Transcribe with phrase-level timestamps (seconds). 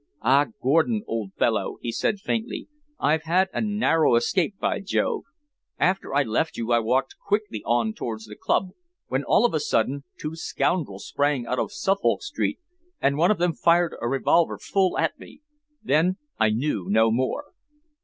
[0.23, 2.67] "Ah, Gordon, old fellow!" he said faintly,
[2.99, 5.25] "I've had a narrow escape by Jove!
[5.77, 8.69] After I left you I walked quickly on towards the club,
[9.09, 12.57] when, all of a sudden, two scoundrels sprang out of Suffolk Street,
[12.99, 15.41] and one of them fired a revolver full at me.
[15.83, 17.51] Then I knew no more."